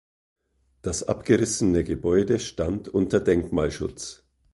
[0.81, 4.23] Das abgerissene Gebäude stand unter Denkmalschutz.